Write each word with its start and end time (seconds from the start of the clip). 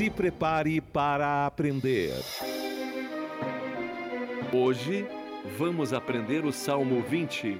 Se 0.00 0.08
prepare 0.08 0.80
para 0.80 1.44
aprender. 1.44 2.14
Hoje 4.50 5.06
vamos 5.58 5.92
aprender 5.92 6.42
o 6.46 6.50
Salmo 6.50 7.02
20. 7.02 7.58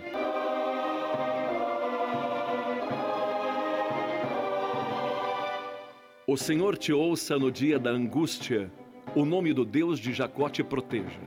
O 6.27 6.35
Senhor 6.39 6.79
te 6.79 6.95
ouça 6.95 7.39
no 7.39 7.53
dia 7.53 7.79
da 7.79 7.91
angústia, 7.91 8.73
o 9.15 9.27
nome 9.27 9.53
do 9.53 9.67
Deus 9.67 9.99
de 9.99 10.15
Jacó 10.15 10.49
te 10.49 10.65
proteja. 10.65 11.21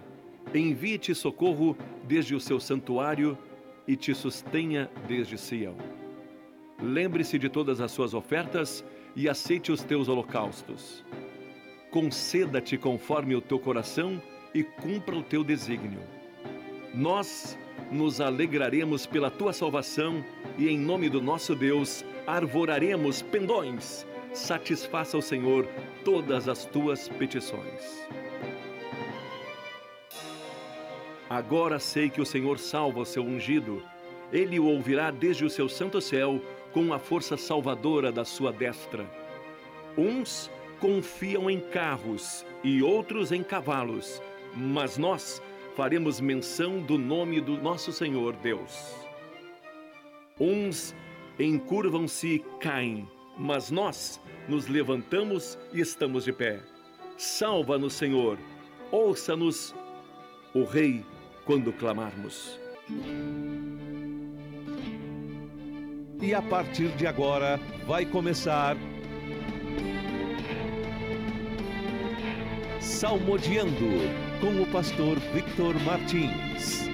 Envie-te 0.51 1.13
socorro 1.13 1.77
desde 2.07 2.33
o 2.33 2.39
seu 2.39 2.59
santuário 2.59 3.37
e 3.87 3.95
te 3.95 4.15
sustenha 4.15 4.89
desde 5.07 5.37
Sião. 5.37 5.77
Lembre-se 6.81 7.37
de 7.37 7.49
todas 7.49 7.79
as 7.81 7.91
suas 7.91 8.15
ofertas 8.15 8.83
e 9.15 9.29
aceite 9.29 9.71
os 9.71 9.83
teus 9.83 10.07
holocaustos. 10.07 11.03
Conceda-te 11.91 12.77
conforme 12.77 13.35
o 13.35 13.41
teu 13.41 13.59
coração 13.59 14.21
e 14.53 14.63
cumpra 14.63 15.15
o 15.15 15.23
teu 15.23 15.43
desígnio. 15.43 16.01
Nós 16.93 17.57
nos 17.91 18.19
alegraremos 18.19 19.05
pela 19.05 19.29
tua 19.29 19.53
salvação 19.53 20.23
e, 20.57 20.67
em 20.67 20.77
nome 20.77 21.09
do 21.09 21.21
nosso 21.21 21.55
Deus, 21.55 22.03
arvoraremos 22.25 23.21
pendões. 23.21 24.05
Satisfaça 24.33 25.17
o 25.17 25.21
Senhor 25.21 25.67
todas 26.03 26.47
as 26.47 26.65
tuas 26.65 27.07
petições. 27.07 28.07
Agora 31.29 31.79
sei 31.79 32.09
que 32.09 32.21
o 32.21 32.25
Senhor 32.25 32.59
salva 32.59 32.99
o 32.99 33.05
seu 33.05 33.23
ungido. 33.23 33.81
Ele 34.31 34.59
o 34.59 34.65
ouvirá 34.65 35.11
desde 35.11 35.45
o 35.45 35.49
seu 35.49 35.69
santo 35.69 36.01
céu 36.01 36.41
com 36.73 36.91
a 36.91 36.99
força 36.99 37.37
salvadora 37.37 38.11
da 38.11 38.25
sua 38.25 38.51
destra. 38.51 39.09
Uns 39.97 40.49
confiam 40.79 41.49
em 41.49 41.59
carros 41.59 42.45
e 42.63 42.81
outros 42.81 43.31
em 43.31 43.43
cavalos, 43.43 44.21
mas 44.55 44.97
nós 44.97 45.41
faremos 45.75 46.19
menção 46.19 46.81
do 46.81 46.97
nome 46.97 47.39
do 47.39 47.57
nosso 47.57 47.91
Senhor 47.91 48.33
Deus. 48.37 48.93
Uns 50.39 50.95
encurvam-se 51.39 52.27
e 52.27 52.39
caem, 52.59 53.07
mas 53.37 53.71
nós 53.71 54.19
nos 54.47 54.67
levantamos 54.67 55.57
e 55.71 55.79
estamos 55.79 56.25
de 56.25 56.33
pé. 56.33 56.59
Salva-nos, 57.17 57.93
Senhor, 57.93 58.37
ouça-nos, 58.91 59.73
o 60.53 60.63
Rei, 60.63 61.05
quando 61.45 61.71
clamarmos. 61.71 62.59
E 66.23 66.33
a 66.33 66.41
partir 66.41 66.87
de 66.95 67.05
agora 67.05 67.59
vai 67.85 68.05
começar. 68.05 68.77
Salmodiando 72.79 73.75
com 74.39 74.61
o 74.61 74.71
pastor 74.71 75.19
Victor 75.33 75.75
Martins. 75.83 76.87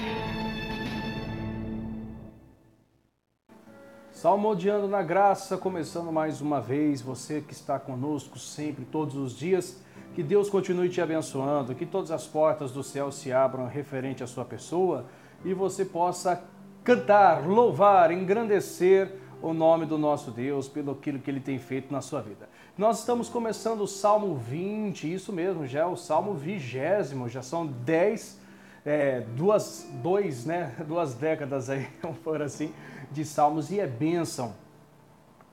Salmodiando 4.12 4.88
na 4.88 5.04
graça, 5.04 5.56
começando 5.60 6.12
mais 6.12 6.42
uma 6.42 6.60
vez, 6.60 7.00
você 7.00 7.40
que 7.40 7.54
está 7.54 7.78
conosco 7.78 8.40
sempre, 8.40 8.84
todos 8.84 9.16
os 9.16 9.38
dias, 9.38 9.80
que 10.16 10.24
Deus 10.24 10.50
continue 10.50 10.90
te 10.90 11.02
abençoando, 11.02 11.76
que 11.76 11.86
todas 11.86 12.10
as 12.10 12.26
portas 12.26 12.72
do 12.72 12.82
céu 12.82 13.12
se 13.12 13.32
abram 13.32 13.68
referente 13.68 14.24
à 14.24 14.28
sua 14.28 14.44
pessoa 14.44 15.06
e 15.46 15.54
você 15.54 15.86
possa 15.86 16.44
cantar, 16.90 17.46
louvar, 17.46 18.10
engrandecer 18.10 19.12
o 19.44 19.54
nome 19.54 19.86
do 19.86 19.96
nosso 19.96 20.32
Deus 20.32 20.68
pelo 20.68 20.94
aquilo 20.94 21.20
que 21.20 21.30
ele 21.30 21.40
tem 21.40 21.60
feito 21.60 21.94
na 21.94 22.02
sua 22.02 22.20
vida. 22.20 22.50
Nós 22.76 23.02
estamos 23.02 23.30
começando 23.30 23.82
o 23.82 23.88
Salmo 23.88 24.36
20, 24.36 25.14
isso 25.14 25.32
mesmo, 25.32 25.68
já 25.68 25.82
é 25.82 25.86
o 25.86 25.96
Salmo 25.96 26.34
vigésimo, 26.34 27.30
já 27.30 27.44
são 27.44 27.68
10, 27.68 28.40
é, 28.84 29.22
duas, 29.36 29.88
dois, 30.02 30.46
né, 30.46 30.74
duas 30.88 31.14
décadas 31.14 31.70
aí, 31.70 31.88
vamos 32.02 32.18
por 32.18 32.42
assim, 32.42 32.74
de 33.12 33.24
salmos 33.24 33.70
e 33.70 33.80
é 33.80 33.86
bênção. 33.86 34.56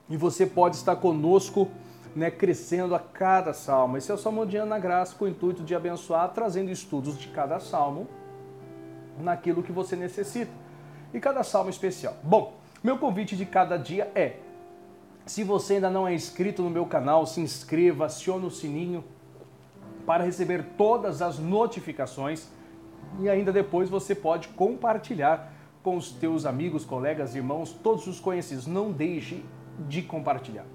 E 0.09 0.17
você 0.17 0.47
pode 0.47 0.77
estar 0.77 0.97
conosco 0.97 1.69
né, 2.15 2.31
crescendo 2.31 2.95
a 2.95 2.99
cada 2.99 3.53
salmo. 3.53 3.99
Esse 3.99 4.11
é 4.11 4.15
o 4.15 4.19
Salmo 4.19 4.47
de 4.47 4.57
Ana 4.57 4.79
Graça 4.79 5.15
com 5.15 5.27
o 5.27 5.29
intuito 5.29 5.63
de 5.63 5.75
abençoar, 5.75 6.31
trazendo 6.33 6.71
estudos 6.71 7.19
de 7.19 7.29
cada 7.29 7.61
salmo 7.61 8.09
naquilo 9.21 9.63
que 9.63 9.71
você 9.71 9.95
necessita. 9.97 10.65
E 11.17 11.19
cada 11.19 11.43
salmo 11.43 11.71
especial. 11.71 12.15
Bom, 12.23 12.53
meu 12.85 12.99
convite 12.99 13.35
de 13.35 13.47
cada 13.47 13.79
dia 13.79 14.13
é: 14.15 14.37
se 15.25 15.43
você 15.43 15.77
ainda 15.77 15.89
não 15.89 16.07
é 16.07 16.13
inscrito 16.13 16.63
no 16.63 16.69
meu 16.69 16.85
canal, 16.85 17.27
se 17.27 17.41
inscreva, 17.41 18.05
acione 18.05 18.45
o 18.45 18.51
sininho 18.51 19.03
para 20.05 20.25
receber 20.25 20.63
todas 20.77 21.23
as 21.23 21.39
notificações 21.39 22.47
e 23.19 23.31
ainda 23.31 23.51
depois 23.51 23.89
você 23.89 24.15
pode 24.15 24.49
compartilhar 24.49 25.51
com 25.83 25.97
os 25.97 26.11
teus 26.11 26.45
amigos, 26.45 26.85
colegas, 26.85 27.35
irmãos, 27.35 27.73
todos 27.73 28.07
os 28.07 28.21
conhecidos. 28.21 28.67
Não 28.67 28.93
deixe 28.93 29.43
de 29.89 30.03
compartilhar 30.03 30.67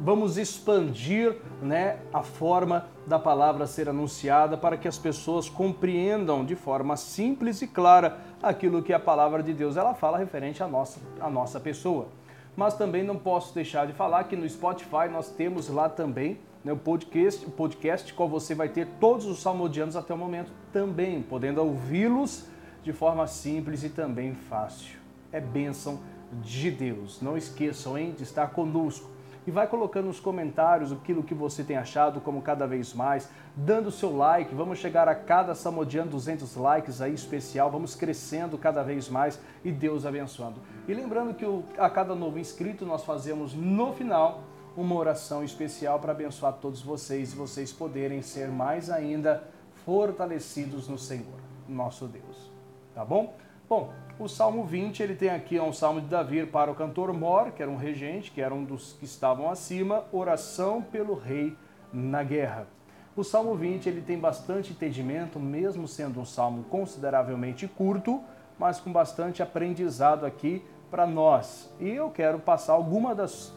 vamos 0.00 0.38
expandir 0.38 1.36
né, 1.60 1.98
a 2.12 2.22
forma 2.22 2.86
da 3.06 3.18
palavra 3.18 3.66
ser 3.66 3.88
anunciada 3.88 4.56
para 4.56 4.76
que 4.76 4.86
as 4.86 4.98
pessoas 4.98 5.48
compreendam 5.48 6.44
de 6.44 6.54
forma 6.54 6.96
simples 6.96 7.62
e 7.62 7.66
clara 7.66 8.18
aquilo 8.42 8.82
que 8.82 8.92
a 8.92 9.00
palavra 9.00 9.42
de 9.42 9.52
Deus 9.52 9.76
ela 9.76 9.94
fala 9.94 10.18
referente 10.18 10.62
à 10.62 10.68
nossa, 10.68 11.00
à 11.20 11.28
nossa 11.28 11.58
pessoa. 11.58 12.08
Mas 12.56 12.74
também 12.74 13.02
não 13.02 13.16
posso 13.16 13.54
deixar 13.54 13.86
de 13.86 13.92
falar 13.92 14.24
que 14.24 14.36
no 14.36 14.48
Spotify 14.48 15.08
nós 15.10 15.30
temos 15.30 15.68
lá 15.68 15.88
também 15.88 16.38
né, 16.64 16.72
o 16.72 16.76
podcast, 16.76 17.44
o 17.46 17.50
podcast 17.50 18.12
qual 18.14 18.28
você 18.28 18.54
vai 18.54 18.68
ter 18.68 18.86
todos 19.00 19.26
os 19.26 19.40
salmodianos 19.40 19.96
até 19.96 20.14
o 20.14 20.18
momento 20.18 20.52
também, 20.72 21.22
podendo 21.22 21.60
ouvi-los 21.62 22.46
de 22.82 22.92
forma 22.92 23.26
simples 23.26 23.82
e 23.82 23.88
também 23.88 24.34
fácil. 24.34 24.98
É 25.32 25.40
bênção 25.40 26.00
de 26.42 26.70
Deus. 26.70 27.20
Não 27.20 27.36
esqueçam 27.36 27.98
hein, 27.98 28.14
de 28.16 28.22
estar 28.22 28.48
conosco 28.48 29.17
e 29.48 29.50
vai 29.50 29.66
colocando 29.66 30.08
nos 30.08 30.20
comentários 30.20 30.92
aquilo 30.92 31.22
que 31.22 31.32
você 31.32 31.64
tem 31.64 31.78
achado 31.78 32.20
como 32.20 32.42
cada 32.42 32.66
vez 32.66 32.92
mais, 32.92 33.30
dando 33.56 33.90
seu 33.90 34.14
like, 34.14 34.54
vamos 34.54 34.78
chegar 34.78 35.08
a 35.08 35.14
cada 35.14 35.54
Samodiano 35.54 36.10
200 36.10 36.54
likes 36.54 37.00
aí 37.00 37.14
especial, 37.14 37.70
vamos 37.70 37.94
crescendo 37.94 38.58
cada 38.58 38.82
vez 38.82 39.08
mais 39.08 39.40
e 39.64 39.72
Deus 39.72 40.04
abençoando. 40.04 40.56
E 40.86 40.92
lembrando 40.92 41.32
que 41.32 41.46
a 41.80 41.88
cada 41.88 42.14
novo 42.14 42.38
inscrito 42.38 42.84
nós 42.84 43.04
fazemos 43.04 43.54
no 43.54 43.94
final 43.94 44.42
uma 44.76 44.94
oração 44.94 45.42
especial 45.42 45.98
para 45.98 46.12
abençoar 46.12 46.52
todos 46.60 46.82
vocês 46.82 47.32
e 47.32 47.36
vocês 47.36 47.72
poderem 47.72 48.20
ser 48.20 48.48
mais 48.48 48.90
ainda 48.90 49.44
fortalecidos 49.86 50.88
no 50.88 50.98
Senhor, 50.98 51.40
nosso 51.66 52.06
Deus. 52.06 52.50
Tá 52.94 53.02
bom? 53.02 53.34
Bom, 53.68 53.92
o 54.18 54.26
Salmo 54.26 54.64
20, 54.64 55.02
ele 55.02 55.14
tem 55.14 55.28
aqui 55.28 55.60
um 55.60 55.74
Salmo 55.74 56.00
de 56.00 56.06
Davi 56.06 56.46
para 56.46 56.70
o 56.70 56.74
cantor 56.74 57.12
Mor, 57.12 57.52
que 57.52 57.62
era 57.62 57.70
um 57.70 57.76
regente, 57.76 58.30
que 58.30 58.40
era 58.40 58.54
um 58.54 58.64
dos 58.64 58.94
que 58.94 59.04
estavam 59.04 59.50
acima, 59.50 60.06
oração 60.10 60.80
pelo 60.80 61.14
rei 61.14 61.54
na 61.92 62.22
guerra. 62.22 62.66
O 63.14 63.22
Salmo 63.22 63.54
20, 63.54 63.86
ele 63.86 64.00
tem 64.00 64.18
bastante 64.18 64.72
entendimento, 64.72 65.38
mesmo 65.38 65.86
sendo 65.86 66.18
um 66.18 66.24
salmo 66.24 66.64
consideravelmente 66.70 67.68
curto, 67.68 68.22
mas 68.58 68.80
com 68.80 68.90
bastante 68.90 69.42
aprendizado 69.42 70.24
aqui 70.24 70.64
para 70.90 71.06
nós. 71.06 71.70
E 71.78 71.90
eu 71.90 72.08
quero 72.08 72.38
passar 72.38 72.72
alguma 72.72 73.14
das, 73.14 73.52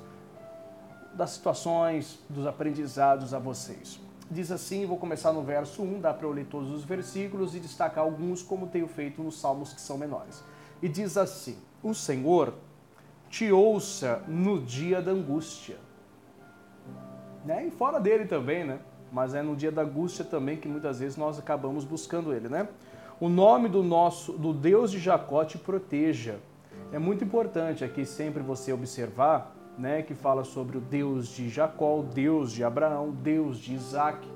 das 1.13 1.29
situações, 1.29 2.19
dos 2.29 2.45
aprendizados 2.45 3.33
a 3.33 3.39
vocês 3.39 4.10
diz 4.31 4.51
assim, 4.51 4.85
vou 4.85 4.97
começar 4.97 5.33
no 5.33 5.43
verso 5.43 5.83
1, 5.83 5.99
dá 5.99 6.13
para 6.13 6.25
eu 6.25 6.31
ler 6.31 6.45
todos 6.45 6.71
os 6.71 6.85
versículos 6.85 7.53
e 7.53 7.59
destacar 7.59 8.03
alguns 8.03 8.41
como 8.41 8.67
tenho 8.67 8.87
feito 8.87 9.21
nos 9.21 9.39
salmos 9.39 9.73
que 9.73 9.81
são 9.81 9.97
menores. 9.97 10.41
E 10.81 10.87
diz 10.87 11.17
assim: 11.17 11.57
O 11.83 11.93
Senhor 11.93 12.53
te 13.29 13.51
ouça 13.51 14.23
no 14.27 14.61
dia 14.61 15.01
da 15.01 15.11
angústia. 15.11 15.77
Né? 17.45 17.67
E 17.67 17.71
fora 17.71 17.99
dele 17.99 18.25
também, 18.25 18.63
né? 18.63 18.79
Mas 19.11 19.33
é 19.33 19.41
no 19.41 19.55
dia 19.55 19.71
da 19.71 19.81
angústia 19.81 20.23
também 20.23 20.57
que 20.57 20.67
muitas 20.67 20.99
vezes 20.99 21.17
nós 21.17 21.37
acabamos 21.37 21.83
buscando 21.83 22.33
ele, 22.33 22.47
né? 22.47 22.67
O 23.19 23.29
nome 23.29 23.67
do 23.67 23.83
nosso, 23.83 24.33
do 24.33 24.53
Deus 24.53 24.91
de 24.91 24.97
Jacó 24.97 25.43
te 25.43 25.57
proteja. 25.57 26.39
É 26.91 26.97
muito 26.97 27.23
importante 27.23 27.83
aqui 27.83 28.05
sempre 28.05 28.41
você 28.41 28.73
observar 28.73 29.55
né, 29.77 30.01
que 30.01 30.13
fala 30.13 30.43
sobre 30.43 30.77
o 30.77 30.81
Deus 30.81 31.27
de 31.29 31.49
Jacó, 31.49 31.99
o 31.99 32.03
Deus 32.03 32.51
de 32.51 32.63
Abraão, 32.63 33.09
o 33.09 33.11
Deus 33.11 33.57
de 33.57 33.73
Isaac. 33.73 34.27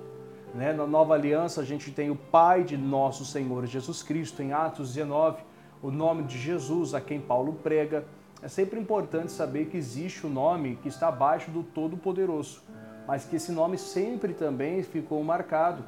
Né? 0.53 0.71
Na 0.73 0.87
nova 0.87 1.13
aliança, 1.13 1.61
a 1.61 1.65
gente 1.65 1.91
tem 1.91 2.09
o 2.09 2.15
Pai 2.15 2.63
de 2.63 2.77
nosso 2.77 3.25
Senhor 3.25 3.65
Jesus 3.65 4.01
Cristo, 4.01 4.41
em 4.41 4.53
Atos 4.53 4.93
19, 4.93 5.43
o 5.81 5.91
nome 5.91 6.23
de 6.23 6.37
Jesus, 6.37 6.93
a 6.93 7.01
quem 7.01 7.19
Paulo 7.19 7.53
prega. 7.61 8.05
É 8.41 8.47
sempre 8.47 8.79
importante 8.79 9.31
saber 9.31 9.65
que 9.65 9.77
existe 9.77 10.25
o 10.25 10.29
nome 10.29 10.77
que 10.81 10.87
está 10.87 11.09
abaixo 11.09 11.51
do 11.51 11.63
Todo-Poderoso, 11.63 12.61
mas 13.07 13.25
que 13.25 13.35
esse 13.35 13.51
nome 13.51 13.77
sempre 13.77 14.33
também 14.33 14.81
ficou 14.83 15.23
marcado, 15.23 15.83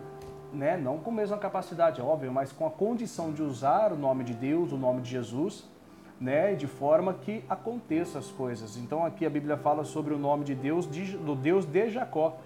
né? 0.53 0.77
não 0.77 0.97
com 0.97 1.11
a 1.11 1.13
mesma 1.13 1.37
capacidade, 1.37 2.01
é 2.01 2.03
óbvio, 2.03 2.31
mas 2.31 2.51
com 2.51 2.65
a 2.65 2.71
condição 2.71 3.31
de 3.31 3.41
usar 3.41 3.91
o 3.91 3.97
nome 3.97 4.23
de 4.23 4.33
Deus, 4.33 4.71
o 4.71 4.77
nome 4.77 5.01
de 5.01 5.09
Jesus, 5.09 5.65
né, 6.19 6.55
de 6.55 6.67
forma 6.67 7.13
que 7.13 7.43
aconteça 7.49 8.19
as 8.19 8.27
coisas. 8.31 8.77
Então 8.77 9.05
aqui 9.05 9.25
a 9.25 9.29
Bíblia 9.29 9.57
fala 9.57 9.83
sobre 9.83 10.13
o 10.13 10.17
nome 10.17 10.43
de 10.43 10.55
Deus, 10.55 10.89
de, 10.89 11.17
do 11.17 11.35
Deus 11.35 11.65
de 11.65 11.89
Jacó, 11.89 12.37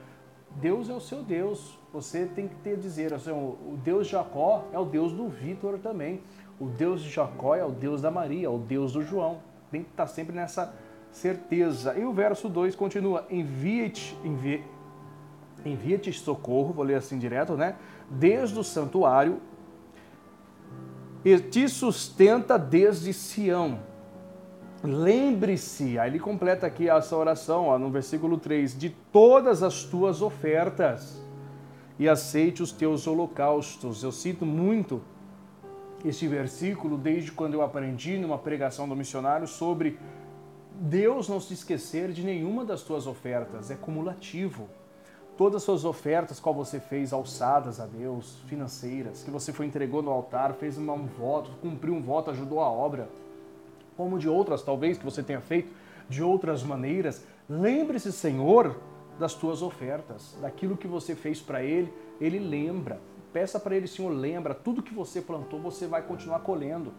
Deus 0.55 0.89
é 0.89 0.93
o 0.93 0.99
seu 0.99 1.23
Deus. 1.23 1.77
Você 1.93 2.25
tem 2.25 2.47
que 2.47 2.55
ter 2.55 2.77
dizer, 2.77 3.13
assim, 3.13 3.31
o 3.31 3.77
Deus 3.83 4.07
de 4.07 4.13
Jacó 4.13 4.65
é 4.73 4.79
o 4.79 4.85
Deus 4.85 5.13
do 5.13 5.27
Vitor 5.27 5.77
também. 5.79 6.21
O 6.59 6.65
Deus 6.65 7.01
de 7.01 7.09
Jacó 7.09 7.55
é 7.55 7.63
o 7.63 7.71
Deus 7.71 8.01
da 8.01 8.11
Maria, 8.11 8.51
o 8.51 8.59
Deus 8.59 8.93
do 8.93 9.01
João. 9.01 9.39
Tem 9.71 9.83
que 9.83 9.89
estar 9.89 10.07
sempre 10.07 10.35
nessa 10.35 10.73
certeza. 11.11 11.97
E 11.97 12.03
o 12.03 12.13
verso 12.13 12.49
2 12.49 12.75
continua: 12.75 13.25
Envia-te, 13.29 14.17
envia, 14.23 14.61
envia-te 15.65 16.11
socorro, 16.13 16.73
vou 16.73 16.83
ler 16.83 16.95
assim 16.95 17.17
direto, 17.17 17.55
né? 17.55 17.75
Desde 18.09 18.59
o 18.59 18.63
santuário 18.63 19.39
e 21.23 21.39
te 21.39 21.67
sustenta 21.69 22.57
desde 22.57 23.13
Sião. 23.13 23.79
Lembre-se, 24.83 25.99
aí 25.99 26.09
ele 26.09 26.19
completa 26.19 26.65
aqui 26.65 26.89
essa 26.89 27.15
oração, 27.15 27.67
ó, 27.67 27.77
no 27.77 27.91
versículo 27.91 28.37
3, 28.37 28.77
de 28.77 28.89
todas 29.11 29.61
as 29.61 29.83
tuas 29.83 30.21
ofertas 30.21 31.21
e 31.99 32.09
aceite 32.09 32.63
os 32.63 32.71
teus 32.71 33.05
holocaustos. 33.05 34.01
Eu 34.01 34.11
cito 34.11 34.43
muito 34.43 35.01
este 36.03 36.27
versículo 36.27 36.97
desde 36.97 37.31
quando 37.31 37.53
eu 37.53 37.61
aprendi 37.61 38.17
numa 38.17 38.39
pregação 38.39 38.89
do 38.89 38.95
missionário 38.95 39.47
sobre 39.47 39.99
Deus 40.73 41.29
não 41.29 41.39
se 41.39 41.53
esquecer 41.53 42.11
de 42.11 42.23
nenhuma 42.23 42.65
das 42.65 42.81
tuas 42.81 43.05
ofertas, 43.05 43.69
é 43.69 43.75
cumulativo. 43.75 44.67
Todas 45.41 45.63
as 45.63 45.63
suas 45.63 45.85
ofertas, 45.85 46.39
qual 46.39 46.53
você 46.53 46.79
fez 46.79 47.11
alçadas 47.11 47.79
a 47.79 47.87
Deus, 47.87 48.37
financeiras, 48.45 49.23
que 49.23 49.31
você 49.31 49.51
foi 49.51 49.65
entregou 49.65 50.03
no 50.03 50.11
altar, 50.11 50.53
fez 50.53 50.77
um 50.77 51.07
voto, 51.07 51.49
cumpriu 51.59 51.95
um 51.95 52.01
voto, 52.03 52.29
ajudou 52.29 52.59
a 52.59 52.69
obra, 52.69 53.09
como 53.97 54.19
de 54.19 54.29
outras 54.29 54.61
talvez 54.61 54.99
que 54.99 55.03
você 55.03 55.23
tenha 55.23 55.41
feito 55.41 55.73
de 56.07 56.21
outras 56.21 56.61
maneiras, 56.61 57.25
lembre-se, 57.49 58.11
Senhor, 58.11 58.79
das 59.17 59.33
tuas 59.33 59.63
ofertas, 59.63 60.37
daquilo 60.39 60.77
que 60.77 60.87
você 60.87 61.15
fez 61.15 61.41
para 61.41 61.63
ele, 61.63 61.91
ele 62.19 62.37
lembra. 62.37 63.01
Peça 63.33 63.59
para 63.59 63.75
ele, 63.75 63.87
Senhor, 63.87 64.11
lembra, 64.11 64.53
tudo 64.53 64.83
que 64.83 64.93
você 64.93 65.23
plantou, 65.23 65.59
você 65.59 65.87
vai 65.87 66.03
continuar 66.03 66.41
colhendo. 66.41 66.93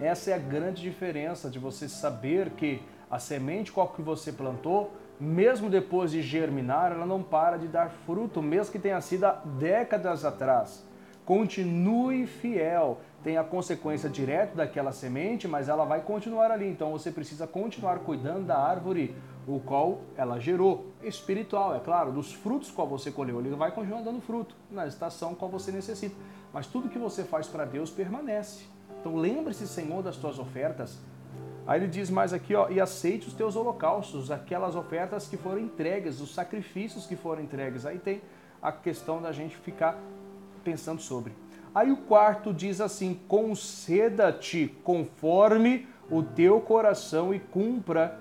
Essa 0.00 0.30
é 0.30 0.32
a 0.32 0.38
grande 0.38 0.80
diferença 0.80 1.50
de 1.50 1.58
você 1.58 1.86
saber 1.86 2.48
que 2.52 2.80
a 3.10 3.18
semente 3.18 3.70
qual 3.70 3.88
que 3.88 4.00
você 4.00 4.32
plantou, 4.32 4.90
mesmo 5.20 5.70
depois 5.70 6.10
de 6.10 6.22
germinar, 6.22 6.92
ela 6.92 7.06
não 7.06 7.22
para 7.22 7.56
de 7.56 7.68
dar 7.68 7.90
fruto, 7.90 8.42
mesmo 8.42 8.72
que 8.72 8.78
tenha 8.78 9.00
sido 9.00 9.24
há 9.24 9.32
décadas 9.32 10.24
atrás. 10.24 10.84
Continue 11.24 12.26
fiel. 12.26 13.00
Tem 13.22 13.38
a 13.38 13.44
consequência 13.44 14.10
direta 14.10 14.54
daquela 14.54 14.92
semente, 14.92 15.48
mas 15.48 15.68
ela 15.68 15.86
vai 15.86 16.02
continuar 16.02 16.50
ali. 16.50 16.68
Então 16.68 16.92
você 16.92 17.10
precisa 17.10 17.46
continuar 17.46 18.00
cuidando 18.00 18.44
da 18.44 18.58
árvore 18.58 19.16
o 19.46 19.58
qual 19.60 20.00
ela 20.16 20.38
gerou. 20.38 20.92
Espiritual, 21.02 21.74
é 21.74 21.80
claro, 21.80 22.12
dos 22.12 22.32
frutos 22.32 22.70
qual 22.70 22.86
você 22.86 23.10
colheu. 23.10 23.40
Ele 23.40 23.54
vai 23.54 23.70
continuar 23.70 24.02
dando 24.02 24.20
fruto 24.20 24.54
na 24.70 24.86
estação 24.86 25.34
qual 25.34 25.50
você 25.50 25.72
necessita. 25.72 26.14
Mas 26.52 26.66
tudo 26.66 26.90
que 26.90 26.98
você 26.98 27.24
faz 27.24 27.46
para 27.46 27.64
Deus 27.64 27.90
permanece. 27.90 28.64
Então 29.00 29.16
lembre-se, 29.16 29.66
Senhor, 29.66 30.02
das 30.02 30.16
tuas 30.16 30.38
ofertas. 30.38 30.98
Aí 31.66 31.80
ele 31.80 31.88
diz 31.88 32.10
mais 32.10 32.32
aqui, 32.32 32.54
ó, 32.54 32.68
e 32.68 32.78
aceite 32.80 33.26
os 33.26 33.34
teus 33.34 33.56
holocaustos, 33.56 34.30
aquelas 34.30 34.76
ofertas 34.76 35.26
que 35.26 35.36
foram 35.36 35.60
entregues, 35.60 36.20
os 36.20 36.34
sacrifícios 36.34 37.06
que 37.06 37.16
foram 37.16 37.42
entregues. 37.42 37.86
Aí 37.86 37.98
tem 37.98 38.20
a 38.60 38.70
questão 38.70 39.20
da 39.20 39.32
gente 39.32 39.56
ficar 39.56 39.98
pensando 40.62 41.00
sobre. 41.00 41.32
Aí 41.74 41.90
o 41.90 41.96
quarto 41.96 42.52
diz 42.52 42.80
assim: 42.80 43.18
conceda-te 43.26 44.68
conforme 44.84 45.88
o 46.10 46.22
teu 46.22 46.60
coração 46.60 47.32
e 47.34 47.40
cumpra 47.40 48.20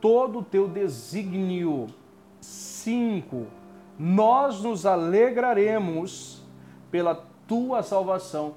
todo 0.00 0.40
o 0.40 0.44
teu 0.44 0.68
desígnio. 0.68 1.86
5. 2.40 3.46
Nós 3.96 4.62
nos 4.62 4.84
alegraremos 4.84 6.42
pela 6.90 7.14
tua 7.46 7.82
salvação 7.82 8.56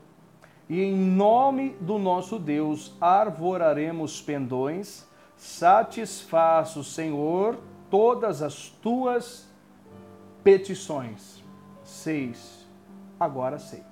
e 0.70 0.82
em 0.82 0.96
nome 0.96 1.76
do 1.80 2.00
nosso 2.00 2.40
Deus 2.40 2.96
arvoraremos 3.00 4.22
pendões. 4.22 5.08
Satisfaça 5.38 6.80
o 6.80 6.84
Senhor 6.84 7.58
todas 7.90 8.42
as 8.42 8.70
tuas 8.70 9.48
petições. 10.44 11.44
6. 11.84 12.66
Agora 13.20 13.60
sei. 13.60 13.84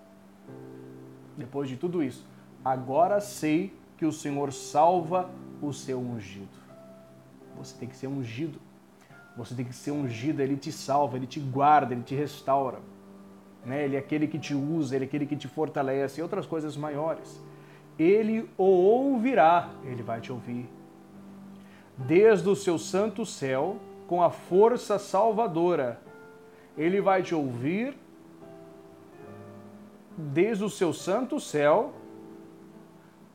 Depois 1.38 1.70
de 1.70 1.78
tudo 1.78 2.04
isso, 2.04 2.26
agora 2.64 3.20
sei 3.20 3.74
que 3.98 4.06
o 4.06 4.12
Senhor 4.12 4.52
salva 4.52 5.30
o 5.62 5.72
seu 5.72 6.00
ungido. 6.00 6.50
Você 7.58 7.76
tem 7.78 7.88
que 7.88 7.96
ser 7.96 8.08
ungido. 8.08 8.60
Você 9.36 9.56
tem 9.56 9.66
que 9.66 9.74
ser 9.74 9.92
ungido, 9.92 10.42
ele 10.42 10.56
te 10.56 10.72
salva, 10.72 11.18
ele 11.18 11.26
te 11.26 11.40
guarda, 11.40 11.94
ele 11.94 12.04
te 12.04 12.14
restaura. 12.14 12.80
Né? 13.66 13.86
Ele 13.86 13.96
é 13.96 14.00
aquele 14.00 14.28
que 14.28 14.40
te 14.40 14.54
usa, 14.54 14.96
ele 14.96 15.06
é 15.06 15.08
aquele 15.08 15.26
que 15.26 15.36
te 15.36 15.48
fortalece 15.48 16.20
e 16.20 16.24
outras 16.24 16.46
coisas 16.46 16.76
maiores. 16.76 17.40
Ele 17.98 18.50
o 18.58 18.64
ouvirá, 18.64 19.70
ele 19.86 20.02
vai 20.02 20.20
te 20.20 20.32
ouvir. 20.32 20.68
Desde 21.98 22.50
o 22.50 22.56
seu 22.56 22.78
santo 22.78 23.26
céu, 23.26 23.78
com 24.08 24.22
a 24.22 24.30
força 24.30 24.98
salvadora, 24.98 26.00
ele 26.78 27.00
vai 27.00 27.22
te 27.22 27.36
ouvir 27.36 27.96
desde 30.18 30.64
o 30.64 30.70
seu 30.70 30.94
santo 30.94 31.40
céu, 31.40 31.94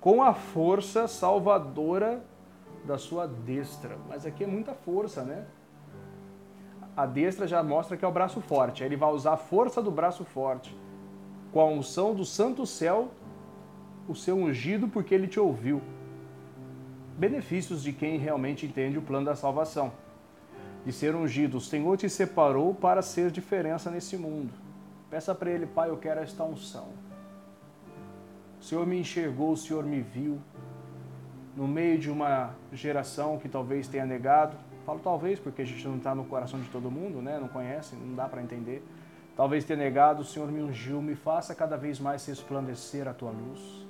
com 0.01 0.23
a 0.23 0.33
força 0.33 1.09
salvadora 1.09 2.23
da 2.85 2.99
sua 2.99 3.27
destra. 3.27 3.97
Mas 4.09 4.25
aqui 4.25 4.45
é 4.45 4.47
muita 4.47 4.75
força, 4.75 5.23
né? 5.23 5.47
A 6.99 7.07
destra 7.07 7.47
já 7.47 7.63
mostra 7.63 7.97
que 7.97 8.05
é 8.05 8.09
o 8.09 8.11
braço 8.11 8.41
forte. 8.41 8.83
Aí 8.83 8.89
ele 8.89 8.97
vai 8.97 9.13
usar 9.13 9.35
a 9.35 9.37
força 9.37 9.81
do 9.81 9.89
braço 9.89 10.25
forte. 10.25 10.77
Com 11.53 11.61
a 11.61 11.65
unção 11.65 12.13
do 12.13 12.25
santo 12.25 12.67
céu, 12.67 13.13
o 14.09 14.17
seu 14.17 14.37
ungido, 14.37 14.89
porque 14.89 15.15
ele 15.15 15.29
te 15.29 15.39
ouviu. 15.39 15.81
Benefícios 17.17 17.85
de 17.85 17.93
quem 17.93 18.19
realmente 18.19 18.67
entende 18.67 18.99
o 18.99 19.03
plano 19.03 19.27
da 19.27 19.37
salvação. 19.37 19.93
De 20.85 20.93
ser 20.93 21.15
ungido. 21.15 21.59
O 21.59 21.61
Senhor 21.61 21.97
te 21.97 22.11
separou 22.11 22.75
para 22.75 23.01
ser 23.01 23.31
diferença 23.31 23.93
nesse 23.93 24.17
mundo. 24.17 24.53
Peça 25.09 25.33
para 25.33 25.53
ele, 25.53 25.67
Pai, 25.67 25.91
eu 25.91 25.99
quero 25.99 26.19
esta 26.19 26.43
unção. 26.43 26.89
O 28.61 28.65
Senhor 28.65 28.85
me 28.85 28.99
enxergou, 28.99 29.53
o 29.53 29.57
Senhor 29.57 29.85
me 29.85 30.01
viu, 30.01 30.41
no 31.55 31.69
meio 31.69 31.97
de 31.97 32.11
uma 32.11 32.57
geração 32.73 33.39
que 33.39 33.49
talvez 33.49 33.87
tenha 33.87 34.05
negado. 34.05 34.57
Falo 34.89 35.01
talvez 35.01 35.39
porque 35.39 35.61
a 35.61 35.67
gente 35.67 35.87
não 35.87 35.99
está 35.99 36.15
no 36.15 36.25
coração 36.25 36.59
de 36.59 36.71
todo 36.71 36.91
mundo, 36.91 37.21
né? 37.21 37.39
Não 37.39 37.47
conhece, 37.47 37.95
não 37.95 38.15
dá 38.15 38.27
para 38.27 38.43
entender. 38.43 38.83
Talvez 39.37 39.63
tenha 39.63 39.79
negado, 39.79 40.23
o 40.23 40.25
Senhor 40.25 40.51
me 40.51 40.63
ungiu, 40.63 41.03
me 41.03 41.15
faça 41.15 41.55
cada 41.55 41.77
vez 41.77 42.01
mais 42.01 42.25
resplandecer 42.25 43.07
a 43.07 43.13
tua 43.13 43.31
luz. 43.31 43.87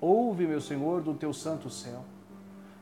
Ouve, 0.00 0.48
meu 0.48 0.60
Senhor, 0.60 1.02
do 1.02 1.14
teu 1.14 1.32
santo 1.32 1.70
céu. 1.70 2.02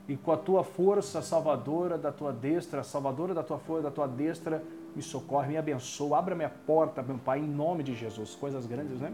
E 0.09 0.17
com 0.17 0.33
a 0.33 0.37
tua 0.39 0.65
força 0.65 1.21
salvadora 1.21 1.99
da 1.99 2.11
tua 2.11 2.33
destra, 2.33 2.83
salvadora 2.83 3.35
da 3.35 3.43
tua 3.43 3.59
força, 3.59 3.83
da 3.83 3.91
tua 3.91 4.09
destra, 4.09 4.65
me 4.97 5.03
socorre, 5.03 5.49
me 5.49 5.59
abençoa, 5.59 6.17
abra 6.17 6.35
minha 6.35 6.49
porta, 6.49 7.03
meu 7.03 7.19
Pai, 7.19 7.39
em 7.39 7.47
nome 7.47 7.83
de 7.83 7.95
Jesus. 7.95 8.35
Coisas 8.35 8.65
grandes, 8.65 8.99
né? 8.99 9.13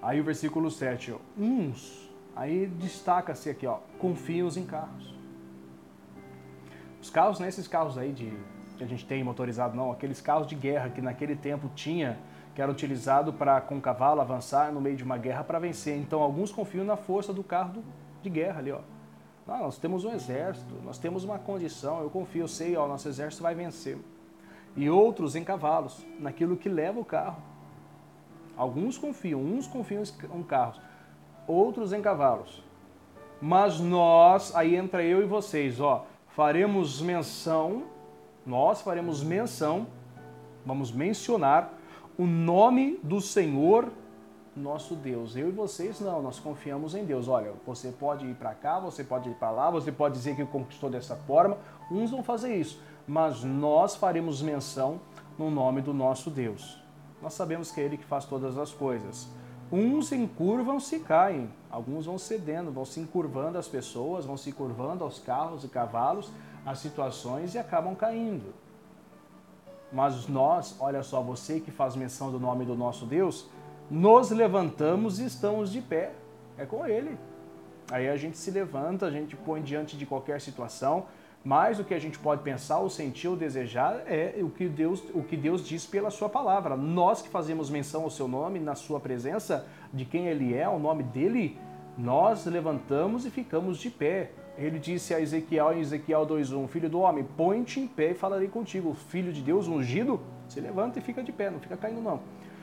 Aí 0.00 0.20
o 0.20 0.22
versículo 0.22 0.70
7, 0.70 1.10
ó. 1.10 1.18
uns 1.36 2.08
Aí 2.36 2.68
destaca-se 2.68 3.50
aqui, 3.50 3.66
ó, 3.66 3.78
confiam 3.98 4.48
em 4.56 4.64
carros. 4.64 5.23
Os 7.04 7.10
carros, 7.10 7.38
não 7.38 7.44
é 7.44 7.50
esses 7.50 7.68
carros 7.68 7.98
aí 7.98 8.14
de, 8.14 8.32
que 8.78 8.82
a 8.82 8.86
gente 8.86 9.04
tem 9.04 9.22
motorizado, 9.22 9.76
não, 9.76 9.92
aqueles 9.92 10.22
carros 10.22 10.46
de 10.46 10.54
guerra 10.54 10.88
que 10.88 11.02
naquele 11.02 11.36
tempo 11.36 11.68
tinha, 11.74 12.18
que 12.54 12.62
era 12.62 12.72
utilizado 12.72 13.30
para 13.30 13.60
com 13.60 13.76
o 13.76 13.80
cavalo 13.80 14.22
avançar 14.22 14.72
no 14.72 14.80
meio 14.80 14.96
de 14.96 15.04
uma 15.04 15.18
guerra 15.18 15.44
para 15.44 15.58
vencer. 15.58 15.98
Então 15.98 16.22
alguns 16.22 16.50
confiam 16.50 16.82
na 16.82 16.96
força 16.96 17.30
do 17.30 17.44
carro 17.44 17.84
de 18.22 18.30
guerra 18.30 18.60
ali, 18.60 18.72
ó. 18.72 18.80
Não, 19.46 19.58
nós 19.58 19.76
temos 19.76 20.06
um 20.06 20.14
exército, 20.14 20.76
nós 20.82 20.96
temos 20.96 21.24
uma 21.24 21.38
condição, 21.38 22.00
eu 22.00 22.08
confio, 22.08 22.44
eu 22.44 22.48
sei, 22.48 22.74
ó, 22.74 22.88
nosso 22.88 23.06
exército 23.06 23.42
vai 23.42 23.54
vencer. 23.54 23.98
E 24.74 24.88
outros 24.88 25.36
em 25.36 25.44
cavalos, 25.44 26.06
naquilo 26.18 26.56
que 26.56 26.70
leva 26.70 26.98
o 26.98 27.04
carro. 27.04 27.42
Alguns 28.56 28.96
confiam, 28.96 29.42
uns 29.42 29.66
confiam 29.66 30.02
em 30.34 30.42
carros 30.42 30.80
outros 31.46 31.92
em 31.92 32.00
cavalos. 32.00 32.64
Mas 33.42 33.78
nós, 33.78 34.56
aí 34.56 34.74
entra 34.74 35.02
eu 35.02 35.22
e 35.22 35.26
vocês, 35.26 35.78
ó, 35.78 36.06
faremos 36.34 37.00
menção, 37.00 37.84
nós 38.44 38.82
faremos 38.82 39.22
menção, 39.22 39.86
vamos 40.66 40.90
mencionar 40.90 41.72
o 42.18 42.26
nome 42.26 42.98
do 43.02 43.20
Senhor 43.20 43.88
nosso 44.56 44.94
Deus. 44.96 45.36
Eu 45.36 45.48
e 45.48 45.52
vocês 45.52 46.00
não, 46.00 46.20
nós 46.20 46.38
confiamos 46.38 46.94
em 46.94 47.04
Deus. 47.04 47.28
Olha, 47.28 47.52
você 47.64 47.90
pode 47.90 48.26
ir 48.26 48.34
para 48.34 48.52
cá, 48.52 48.78
você 48.80 49.02
pode 49.04 49.28
ir 49.28 49.34
para 49.34 49.50
lá, 49.50 49.70
você 49.70 49.90
pode 49.92 50.14
dizer 50.14 50.34
que 50.34 50.44
conquistou 50.44 50.90
dessa 50.90 51.14
forma. 51.14 51.56
Uns 51.90 52.10
vão 52.10 52.22
fazer 52.22 52.54
isso, 52.56 52.80
mas 53.06 53.44
nós 53.44 53.94
faremos 53.94 54.42
menção 54.42 55.00
no 55.38 55.50
nome 55.50 55.82
do 55.82 55.94
nosso 55.94 56.30
Deus. 56.30 56.80
Nós 57.22 57.34
sabemos 57.34 57.70
que 57.70 57.80
é 57.80 57.84
Ele 57.84 57.96
que 57.96 58.04
faz 58.04 58.24
todas 58.24 58.58
as 58.58 58.72
coisas. 58.72 59.28
Uns 59.74 60.12
encurvam-se 60.12 60.94
e 60.94 61.00
caem, 61.00 61.50
alguns 61.68 62.06
vão 62.06 62.16
cedendo, 62.16 62.70
vão 62.70 62.84
se 62.84 63.00
encurvando 63.00 63.58
as 63.58 63.66
pessoas, 63.66 64.24
vão 64.24 64.36
se 64.36 64.52
curvando 64.52 65.02
aos 65.02 65.18
carros 65.18 65.64
e 65.64 65.68
cavalos, 65.68 66.30
às 66.64 66.78
situações 66.78 67.56
e 67.56 67.58
acabam 67.58 67.92
caindo. 67.96 68.54
mas 69.92 70.28
nós, 70.28 70.76
olha 70.78 71.02
só, 71.02 71.20
você 71.20 71.58
que 71.58 71.72
faz 71.72 71.96
menção 71.96 72.30
do 72.30 72.38
nome 72.38 72.64
do 72.64 72.76
nosso 72.76 73.04
Deus, 73.04 73.48
nos 73.90 74.30
levantamos 74.30 75.18
e 75.18 75.24
estamos 75.24 75.72
de 75.72 75.80
pé. 75.80 76.12
É 76.56 76.64
com 76.64 76.86
Ele. 76.86 77.18
Aí 77.90 78.08
a 78.08 78.16
gente 78.16 78.38
se 78.38 78.52
levanta, 78.52 79.06
a 79.06 79.10
gente 79.10 79.34
põe 79.34 79.60
diante 79.60 79.96
de 79.96 80.06
qualquer 80.06 80.40
situação, 80.40 81.06
mas 81.44 81.78
o 81.78 81.84
que 81.84 81.92
a 81.92 81.98
gente 81.98 82.18
pode 82.18 82.42
pensar, 82.42 82.78
ou 82.78 82.88
sentir, 82.88 83.28
ou 83.28 83.36
desejar 83.36 84.02
é 84.06 84.34
o 84.40 84.48
que 84.48 84.66
Deus, 84.66 85.04
o 85.12 85.22
que 85.22 85.36
Deus 85.36 85.66
diz 85.66 85.84
pela 85.84 86.10
sua 86.10 86.28
palavra. 86.28 86.74
Nós 86.74 87.20
que 87.20 87.28
fazemos 87.28 87.68
menção 87.68 88.04
ao 88.04 88.10
seu 88.10 88.26
nome, 88.26 88.58
na 88.58 88.74
sua 88.74 88.98
presença, 88.98 89.66
de 89.92 90.06
quem 90.06 90.26
ele 90.26 90.54
é, 90.54 90.66
o 90.66 90.78
nome 90.78 91.02
dele, 91.02 91.58
nós 91.98 92.46
levantamos 92.46 93.26
e 93.26 93.30
ficamos 93.30 93.76
de 93.78 93.90
pé. 93.90 94.30
Ele 94.56 94.78
disse 94.78 95.12
a 95.12 95.20
Ezequiel 95.20 95.74
em 95.74 95.80
Ezequiel 95.80 96.24
2:1, 96.24 96.66
filho 96.66 96.88
do 96.88 97.00
homem, 97.00 97.26
põe-te 97.36 97.78
em 97.78 97.86
pé 97.86 98.12
e 98.12 98.14
falarei 98.14 98.48
contigo. 98.48 98.94
Filho 98.94 99.30
de 99.30 99.42
Deus 99.42 99.68
ungido, 99.68 100.20
se 100.48 100.60
levanta 100.60 100.98
e 100.98 101.02
fica 101.02 101.22
de 101.22 101.30
pé, 101.30 101.50
não 101.50 101.60
fica 101.60 101.76
caindo 101.76 102.00
não. 102.00 102.20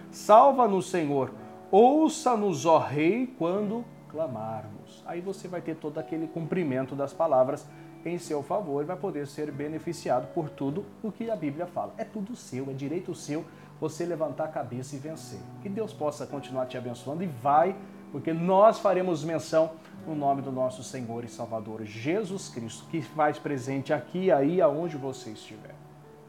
Salva-nos, 0.10 0.90
Senhor. 0.90 1.32
Ouça-nos, 1.70 2.66
ó 2.66 2.80
rei, 2.80 3.34
quando 3.38 3.86
clamarmos. 4.10 5.04
Aí 5.06 5.22
você 5.22 5.48
vai 5.48 5.62
ter 5.62 5.76
todo 5.76 6.00
aquele 6.00 6.28
cumprimento 6.28 6.96
das 6.96 7.14
palavras 7.14 7.66
em 8.06 8.18
seu 8.18 8.42
favor 8.42 8.84
vai 8.86 8.96
poder 8.96 9.28
ser 9.28 9.52
beneficiado 9.52 10.34
por 10.34 10.50
tudo 10.50 10.86
o 11.04 11.12
que 11.12 11.30
a 11.30 11.36
Bíblia 11.36 11.66
fala. 11.68 11.94
É 11.98 12.04
tudo 12.04 12.36
seu, 12.36 12.70
é 12.70 12.74
direito 12.74 13.14
seu 13.14 13.46
você 13.80 14.06
levantar 14.06 14.46
a 14.46 14.48
cabeça 14.48 14.96
e 14.96 15.00
vencer. 15.00 15.40
Que 15.62 15.70
Deus 15.70 15.92
possa 15.92 16.28
continuar 16.28 16.68
te 16.68 16.78
abençoando 16.78 17.24
e 17.24 17.28
vai, 17.28 17.76
porque 18.12 18.32
nós 18.32 18.80
faremos 18.80 19.24
menção 19.24 19.72
no 20.06 20.16
nome 20.16 20.42
do 20.42 20.52
nosso 20.52 20.84
Senhor 20.84 21.24
e 21.24 21.28
Salvador 21.28 21.84
Jesus 21.84 22.50
Cristo, 22.50 22.86
que 22.90 23.02
faz 23.02 23.40
presente 23.40 23.92
aqui 23.94 24.32
aí 24.32 24.62
aonde 24.62 24.98
você 24.98 25.32
estiver. 25.32 25.76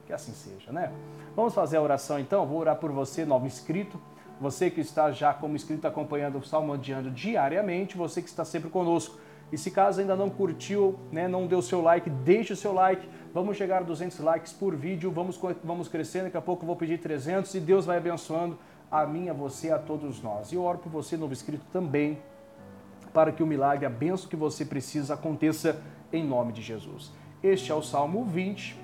Que 0.06 0.12
assim 0.12 0.32
seja, 0.32 0.72
né? 0.72 0.92
Vamos 1.36 1.54
fazer 1.54 1.76
a 1.76 1.82
oração 1.82 2.18
então? 2.18 2.46
Vou 2.46 2.58
orar 2.58 2.76
por 2.76 2.90
você, 2.90 3.24
novo 3.24 3.46
inscrito, 3.46 4.00
você 4.40 4.70
que 4.70 4.80
está 4.80 5.12
já 5.12 5.32
como 5.32 5.54
inscrito 5.54 5.86
acompanhando 5.86 6.38
o 6.38 6.44
Salmo 6.44 6.76
Diário 6.76 7.10
diariamente, 7.10 7.96
você 7.96 8.20
que 8.20 8.28
está 8.28 8.44
sempre 8.44 8.70
conosco. 8.70 9.16
E 9.52 9.58
se 9.58 9.70
caso 9.70 10.00
ainda 10.00 10.16
não 10.16 10.30
curtiu, 10.30 10.98
né, 11.12 11.28
não 11.28 11.46
deu 11.46 11.60
seu 11.60 11.82
like, 11.82 12.08
deixe 12.08 12.54
o 12.54 12.56
seu 12.56 12.72
like. 12.72 13.06
Vamos 13.34 13.56
chegar 13.58 13.82
a 13.82 13.84
200 13.84 14.18
likes 14.20 14.52
por 14.52 14.74
vídeo, 14.74 15.10
vamos, 15.10 15.38
vamos 15.62 15.88
crescendo, 15.88 16.24
daqui 16.24 16.38
a 16.38 16.40
pouco 16.40 16.62
eu 16.62 16.66
vou 16.66 16.76
pedir 16.76 16.98
300 16.98 17.54
e 17.54 17.60
Deus 17.60 17.84
vai 17.84 17.98
abençoando 17.98 18.58
a 18.90 19.06
mim, 19.06 19.28
a 19.28 19.34
você, 19.34 19.70
a 19.70 19.78
todos 19.78 20.22
nós. 20.22 20.52
E 20.52 20.54
eu 20.54 20.62
oro 20.62 20.78
por 20.78 20.90
você, 20.90 21.18
novo 21.18 21.34
inscrito, 21.34 21.64
também, 21.70 22.18
para 23.12 23.30
que 23.30 23.42
o 23.42 23.46
milagre, 23.46 23.84
a 23.84 23.90
benção 23.90 24.28
que 24.28 24.36
você 24.36 24.64
precisa 24.64 25.14
aconteça 25.14 25.82
em 26.10 26.24
nome 26.24 26.52
de 26.52 26.62
Jesus. 26.62 27.12
Este 27.42 27.70
é 27.70 27.74
o 27.74 27.82
Salmo 27.82 28.24
20, 28.24 28.78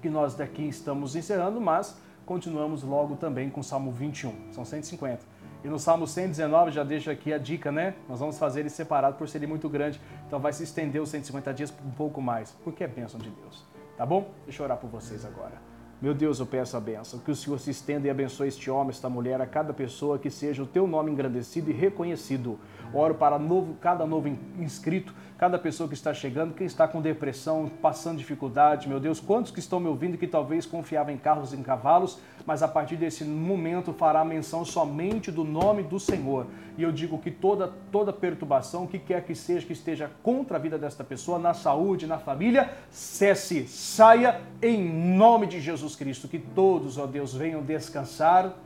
que 0.00 0.08
nós 0.08 0.34
daqui 0.34 0.68
estamos 0.68 1.16
encerrando, 1.16 1.60
mas 1.60 1.96
continuamos 2.24 2.84
logo 2.84 3.16
também 3.16 3.50
com 3.50 3.60
o 3.60 3.64
Salmo 3.64 3.90
21. 3.90 4.52
São 4.52 4.64
150. 4.64 5.29
E 5.62 5.68
no 5.68 5.78
Salmo 5.78 6.06
119, 6.06 6.70
já 6.70 6.82
deixo 6.82 7.10
aqui 7.10 7.32
a 7.32 7.38
dica, 7.38 7.70
né? 7.70 7.94
Nós 8.08 8.20
vamos 8.20 8.38
fazer 8.38 8.60
ele 8.60 8.70
separado 8.70 9.16
por 9.16 9.28
ser 9.28 9.46
muito 9.46 9.68
grande. 9.68 10.00
Então 10.26 10.38
vai 10.38 10.52
se 10.52 10.62
estender 10.62 11.00
os 11.00 11.10
150 11.10 11.52
dias 11.52 11.74
um 11.84 11.90
pouco 11.90 12.20
mais, 12.22 12.52
porque 12.64 12.82
é 12.84 12.88
bênção 12.88 13.20
de 13.20 13.30
Deus. 13.30 13.64
Tá 13.96 14.06
bom? 14.06 14.30
Deixa 14.44 14.62
eu 14.62 14.64
orar 14.64 14.78
por 14.78 14.88
vocês 14.88 15.24
agora. 15.24 15.69
Meu 16.02 16.14
Deus, 16.14 16.40
eu 16.40 16.46
peço 16.46 16.78
a 16.78 16.80
benção, 16.80 17.18
que 17.18 17.30
o 17.30 17.36
Senhor 17.36 17.60
se 17.60 17.70
estenda 17.70 18.06
e 18.06 18.10
abençoe 18.10 18.48
este 18.48 18.70
homem, 18.70 18.88
esta 18.88 19.10
mulher, 19.10 19.38
a 19.42 19.44
cada 19.44 19.74
pessoa 19.74 20.18
que 20.18 20.30
seja 20.30 20.62
o 20.62 20.66
teu 20.66 20.86
nome 20.86 21.10
engrandecido 21.10 21.70
e 21.70 21.74
reconhecido. 21.74 22.58
Oro 22.94 23.14
para 23.14 23.38
novo, 23.38 23.74
cada 23.74 24.06
novo 24.06 24.26
inscrito, 24.58 25.14
cada 25.36 25.58
pessoa 25.58 25.86
que 25.86 25.94
está 25.94 26.14
chegando, 26.14 26.54
quem 26.54 26.66
está 26.66 26.88
com 26.88 27.02
depressão, 27.02 27.70
passando 27.82 28.16
dificuldade, 28.16 28.88
meu 28.88 28.98
Deus, 28.98 29.20
quantos 29.20 29.52
que 29.52 29.60
estão 29.60 29.78
me 29.78 29.88
ouvindo 29.88 30.16
que 30.16 30.26
talvez 30.26 30.64
confiavam 30.64 31.12
em 31.12 31.18
carros 31.18 31.52
e 31.52 31.56
em 31.56 31.62
cavalos, 31.62 32.18
mas 32.46 32.62
a 32.62 32.68
partir 32.68 32.96
desse 32.96 33.22
momento 33.22 33.92
fará 33.92 34.24
menção 34.24 34.64
somente 34.64 35.30
do 35.30 35.44
nome 35.44 35.82
do 35.82 36.00
Senhor. 36.00 36.46
E 36.78 36.82
eu 36.82 36.90
digo 36.90 37.18
que 37.18 37.30
toda, 37.30 37.68
toda 37.92 38.12
perturbação, 38.12 38.86
que 38.86 38.98
quer 38.98 39.22
que 39.22 39.34
seja, 39.34 39.66
que 39.66 39.74
esteja 39.74 40.10
contra 40.22 40.56
a 40.56 40.60
vida 40.60 40.78
desta 40.78 41.04
pessoa, 41.04 41.38
na 41.38 41.52
saúde, 41.52 42.06
na 42.06 42.18
família, 42.18 42.70
cesse, 42.90 43.68
saia 43.68 44.40
em 44.62 44.82
nome 45.14 45.46
de 45.46 45.60
Jesus 45.60 45.89
Cristo. 45.96 46.28
Que 46.28 46.38
todos, 46.38 46.98
ó 46.98 47.06
Deus, 47.06 47.34
venham 47.34 47.62
descansar, 47.62 48.56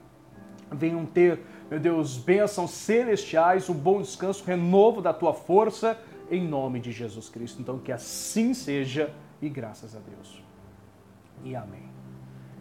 venham 0.70 1.04
ter 1.06 1.40
meu 1.70 1.80
Deus, 1.80 2.18
bênçãos 2.18 2.70
celestiais, 2.72 3.68
o 3.68 3.74
bom 3.74 4.02
descanso, 4.02 4.44
renovo 4.44 5.00
da 5.00 5.14
tua 5.14 5.32
força, 5.32 5.98
em 6.30 6.46
nome 6.46 6.78
de 6.78 6.92
Jesus 6.92 7.28
Cristo. 7.28 7.60
Então, 7.60 7.78
que 7.78 7.90
assim 7.90 8.52
seja 8.52 9.12
e 9.40 9.48
graças 9.48 9.96
a 9.96 9.98
Deus. 9.98 10.42
E 11.42 11.56
amém. 11.56 11.88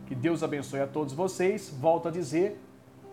Que 0.08 0.16
Deus 0.16 0.42
abençoe 0.42 0.80
a 0.80 0.88
todos 0.88 1.14
vocês. 1.14 1.70
Volto 1.80 2.08
a 2.08 2.12
dizer, 2.12 2.60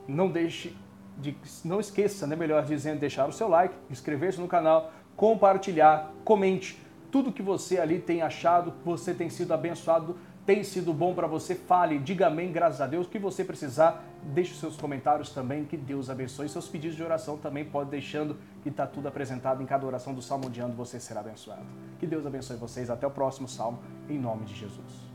não 0.06 0.30
deixe 0.30 0.76
de, 1.18 1.36
não 1.64 1.80
esqueça, 1.80 2.26
né, 2.26 2.36
melhor 2.36 2.64
dizendo, 2.64 3.00
deixar 3.00 3.28
o 3.28 3.32
seu 3.32 3.48
like, 3.48 3.74
inscrever-se 3.90 4.40
no 4.40 4.48
canal, 4.48 4.92
compartilhar, 5.16 6.12
comente 6.24 6.80
tudo 7.10 7.32
que 7.32 7.42
você 7.42 7.78
ali 7.78 7.98
tem 7.98 8.22
achado, 8.22 8.72
você 8.84 9.12
tem 9.12 9.28
sido 9.28 9.52
abençoado 9.52 10.16
tem 10.50 10.64
sido 10.64 10.92
bom 10.92 11.14
para 11.14 11.28
você, 11.28 11.54
fale, 11.54 11.96
diga 12.00 12.26
amém, 12.26 12.50
graças 12.50 12.80
a 12.80 12.86
Deus. 12.88 13.06
O 13.06 13.08
que 13.08 13.20
você 13.20 13.44
precisar, 13.44 14.02
deixe 14.34 14.52
seus 14.56 14.76
comentários 14.76 15.30
também, 15.30 15.64
que 15.64 15.76
Deus 15.76 16.10
abençoe. 16.10 16.48
Seus 16.48 16.66
pedidos 16.66 16.96
de 16.96 17.04
oração 17.04 17.36
também 17.36 17.64
pode 17.64 17.88
deixando, 17.88 18.36
que 18.60 18.68
está 18.68 18.84
tudo 18.84 19.06
apresentado 19.06 19.62
em 19.62 19.66
cada 19.66 19.86
oração 19.86 20.12
do 20.12 20.20
Salmo 20.20 20.50
de 20.50 20.58
ano, 20.58 20.74
você 20.74 20.98
será 20.98 21.20
abençoado. 21.20 21.62
Que 22.00 22.06
Deus 22.06 22.26
abençoe 22.26 22.56
vocês. 22.56 22.90
Até 22.90 23.06
o 23.06 23.12
próximo 23.12 23.46
Salmo, 23.46 23.78
em 24.08 24.18
nome 24.18 24.44
de 24.44 24.56
Jesus. 24.56 25.09